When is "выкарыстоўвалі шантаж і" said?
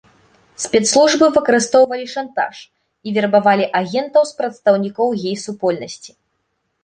1.35-3.13